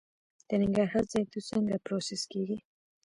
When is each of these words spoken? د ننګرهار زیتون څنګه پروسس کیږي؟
د 0.47 0.49
ننګرهار 0.61 1.03
زیتون 1.13 1.41
څنګه 1.49 1.75
پروسس 1.85 2.21
کیږي؟ 2.31 2.57